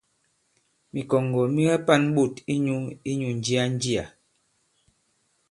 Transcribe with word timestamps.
Mìkɔ̀ŋgɔ̀ 0.93 1.43
mi 1.55 1.63
ka-pa᷇n 1.69 2.03
ɓôt 2.15 2.33
i 2.51 2.53
minyǔ 2.63 2.79
inyū 3.11 3.29
ǹjia-njià. 3.39 4.03